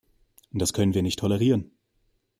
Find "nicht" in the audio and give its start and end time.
1.03-1.19